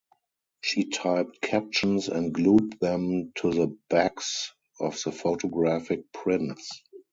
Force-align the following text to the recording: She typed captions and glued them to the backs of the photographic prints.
She 0.61 0.85
typed 0.85 1.41
captions 1.41 2.07
and 2.09 2.33
glued 2.33 2.79
them 2.81 3.33
to 3.35 3.53
the 3.53 3.77
backs 3.87 4.51
of 4.79 4.99
the 5.05 5.11
photographic 5.11 6.11
prints. 6.11 6.81